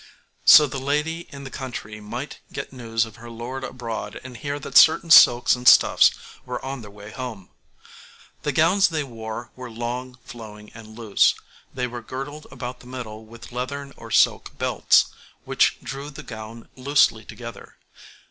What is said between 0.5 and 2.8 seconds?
the lady in the country might get